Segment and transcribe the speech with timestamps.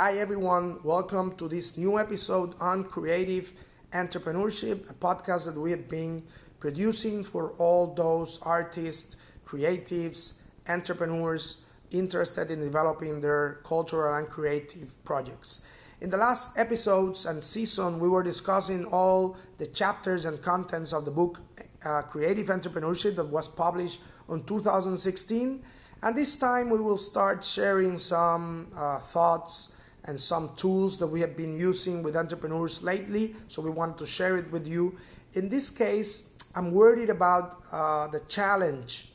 [0.00, 0.78] Hi, everyone.
[0.84, 3.52] Welcome to this new episode on creative
[3.92, 6.22] entrepreneurship, a podcast that we have been
[6.60, 15.66] producing for all those artists, creatives, entrepreneurs interested in developing their cultural and creative projects.
[16.00, 21.06] In the last episodes and season, we were discussing all the chapters and contents of
[21.06, 21.40] the book
[21.84, 25.60] uh, Creative Entrepreneurship that was published in 2016.
[26.04, 29.74] And this time, we will start sharing some uh, thoughts
[30.08, 33.36] and some tools that we have been using with entrepreneurs lately.
[33.48, 34.96] So we wanted to share it with you.
[35.34, 39.12] In this case, I'm worried about uh, the challenge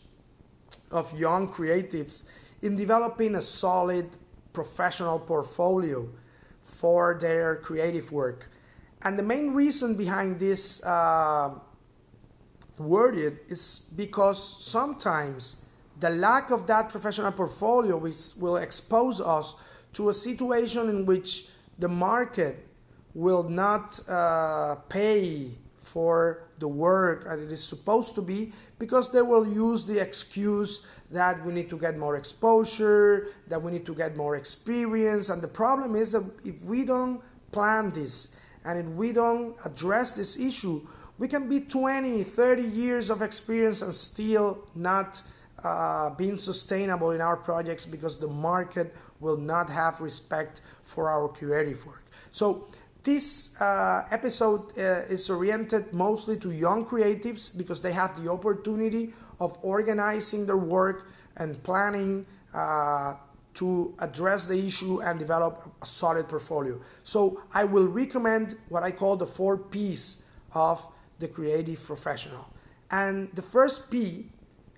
[0.92, 2.30] of young creatives
[2.62, 4.08] in developing a solid
[4.54, 6.08] professional portfolio
[6.62, 8.52] for their creative work.
[9.02, 11.56] And the main reason behind this uh,
[12.80, 15.66] is because sometimes
[16.00, 19.56] the lack of that professional portfolio will expose us
[19.94, 21.48] to a situation in which
[21.80, 22.68] the market
[23.14, 29.22] will not uh, pay for the work that it is supposed to be because they
[29.22, 33.94] will use the excuse that we need to get more exposure, that we need to
[33.94, 35.30] get more experience.
[35.30, 38.36] And the problem is that if we don't plan this
[38.66, 40.88] and if we don't address this issue,
[41.20, 45.22] we can be 20, 30 years of experience and still not
[45.64, 51.28] uh, being sustainable in our projects because the market will not have respect for our
[51.28, 52.06] creative work.
[52.32, 52.68] So
[53.04, 59.14] this uh, episode uh, is oriented mostly to young creatives because they have the opportunity
[59.40, 63.16] of organizing their work and planning uh,
[63.56, 66.80] to address the issue and develop a solid portfolio.
[67.04, 70.86] So I will recommend what I call the four P's of
[71.20, 72.48] the creative professional.
[72.90, 74.28] And the first P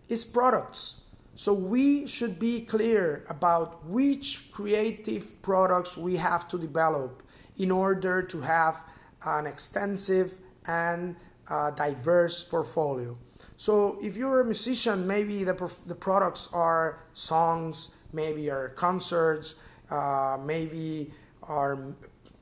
[0.10, 1.02] is products.
[1.36, 7.24] So we should be clear about which creative products we have to develop
[7.58, 8.82] in order to have
[9.26, 10.34] an extensive
[10.66, 11.16] and
[11.50, 13.18] uh, diverse portfolio.
[13.58, 19.56] So if you're a musician, maybe the, the products are songs, maybe are concerts,
[19.90, 21.12] uh, maybe
[21.44, 21.96] are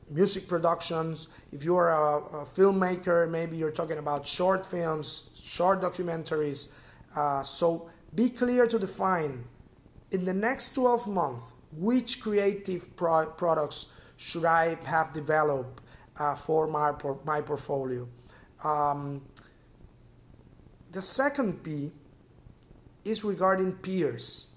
[0.09, 1.27] music productions.
[1.51, 6.73] If you're a, a, filmmaker, maybe you're talking about short films, short documentaries.
[7.15, 9.45] Uh, so be clear to define
[10.11, 11.43] in the next 12 months
[11.75, 15.81] which creative pro- products should I have developed
[16.17, 16.93] uh, for my,
[17.25, 18.07] my portfolio.
[18.63, 19.21] Um,
[20.91, 21.91] the second P
[23.03, 24.47] is regarding peers.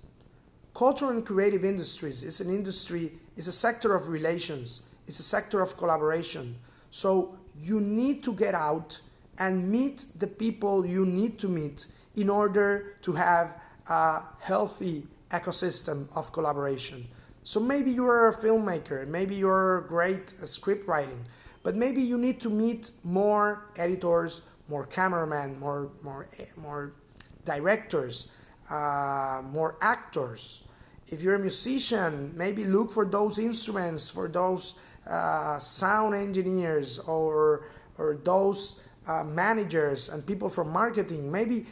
[0.75, 5.63] Cultural and creative industries is an industry, is a sector of relations, it's a sector
[5.63, 6.57] of collaboration.
[6.91, 9.01] So you need to get out
[9.39, 13.57] and meet the people you need to meet in order to have
[13.89, 17.07] a healthy ecosystem of collaboration.
[17.43, 21.25] So maybe you're a filmmaker, maybe you're great at script writing,
[21.63, 26.93] but maybe you need to meet more editors, more cameramen, more more more
[27.45, 28.33] directors,
[28.69, 30.65] uh, more actors.
[31.09, 34.75] If you're a musician, maybe look for those instruments, for those
[35.07, 41.31] uh, sound engineers, or or those uh, managers and people from marketing.
[41.31, 41.67] Maybe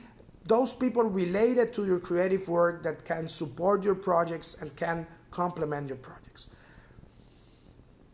[0.47, 5.89] those people related to your creative work that can support your projects and can complement
[5.89, 6.55] your projects.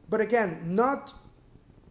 [0.09, 1.15] But again, not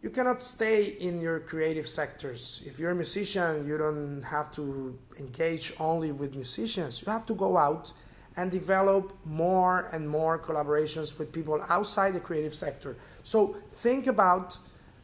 [0.02, 2.62] you cannot stay in your creative sectors.
[2.64, 7.02] If you're a musician, you don't have to engage only with musicians.
[7.02, 7.92] You have to go out
[8.34, 12.96] and develop more and more collaborations with people outside the creative sector.
[13.22, 14.56] So think about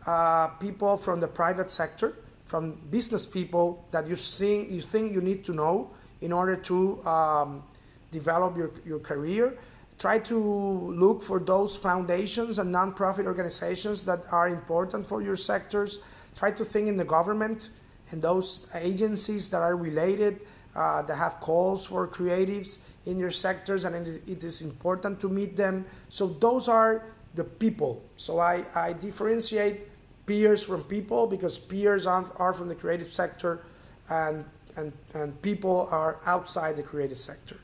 [0.06, 2.14] uh, people from the private sector
[2.46, 5.90] from business people that you think you think you need to know
[6.20, 7.62] in order to um,
[8.10, 9.58] develop your, your career.
[9.98, 16.00] Try to look for those foundations and nonprofit organizations that are important for your sectors.
[16.36, 17.70] Try to think in the government
[18.10, 20.40] and those agencies that are related
[20.74, 25.56] uh, that have calls for creatives in your sectors, and it is important to meet
[25.56, 25.86] them.
[26.10, 28.02] So those are the people.
[28.16, 29.88] So I, I differentiate
[30.26, 33.64] peers from people because peers are, from the creative sector
[34.10, 34.44] and,
[34.76, 37.56] and, and people are outside the creative sector.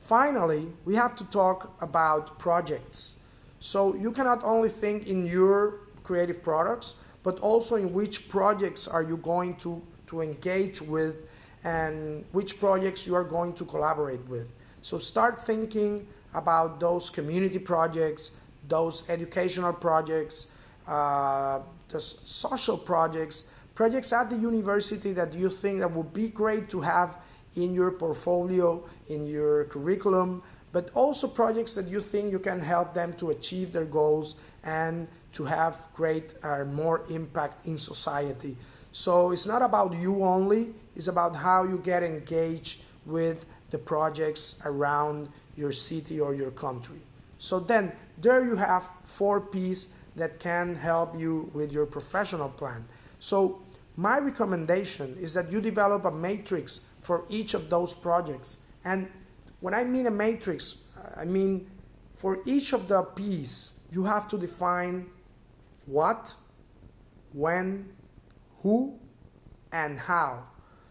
[0.00, 3.20] Finally, we have to talk about projects.
[3.60, 9.02] So you cannot only think in your creative products, but also in which projects are
[9.02, 11.28] you going to, to engage with
[11.62, 14.48] and which projects you are going to collaborate with.
[14.82, 20.56] So start thinking about those community projects, those educational projects,
[20.90, 26.68] uh, the social projects, projects at the university that you think that would be great
[26.68, 27.16] to have
[27.54, 30.42] in your portfolio, in your curriculum,
[30.72, 34.34] but also projects that you think you can help them to achieve their goals
[34.64, 38.56] and to have great or uh, more impact in society.
[38.92, 44.60] So it's not about you only, it's about how you get engaged with the projects
[44.64, 47.00] around your city or your country.
[47.38, 52.84] So then there you have four P's that can help you with your professional plan.
[53.18, 53.62] So
[53.96, 58.62] my recommendation is that you develop a matrix for each of those projects.
[58.84, 59.08] And
[59.60, 60.84] when I mean a matrix,
[61.16, 61.70] I mean
[62.16, 65.06] for each of the P's, you have to define
[65.86, 66.34] what,
[67.32, 67.90] when,
[68.62, 68.98] who,
[69.72, 70.44] and how.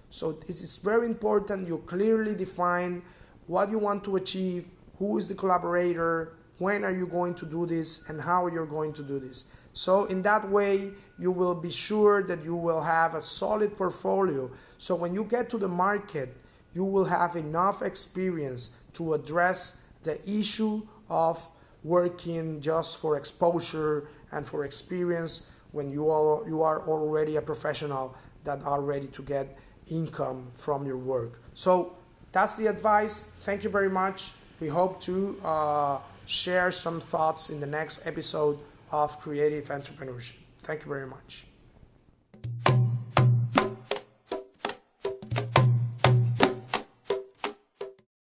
[0.10, 3.04] So it is very important you clearly define
[3.48, 4.68] what you want to achieve,
[4.98, 8.94] who is the collaborator, when are you going to do this, and how you're going
[8.94, 9.46] to do this.
[9.74, 14.52] So in that way, you will be sure that you will have a solid portfolio.
[14.78, 16.36] So when you get to the market,
[16.74, 21.42] you will have enough experience to address the issue of
[21.84, 28.16] working just for exposure and for experience when you are, you are already a professional
[28.44, 29.58] that are ready to get
[29.90, 31.42] income from your work.
[31.54, 31.96] So
[32.32, 33.32] that's the advice.
[33.42, 34.32] Thank you very much.
[34.60, 38.60] We hope to uh, share some thoughts in the next episode
[38.92, 40.36] of creative entrepreneurship.
[40.62, 41.49] Thank you very much.